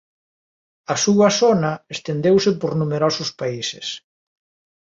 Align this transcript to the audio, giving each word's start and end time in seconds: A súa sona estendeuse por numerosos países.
A 0.93 0.95
súa 1.03 1.29
sona 1.39 1.73
estendeuse 1.95 2.51
por 2.61 2.71
numerosos 2.81 3.29
países. 3.39 3.87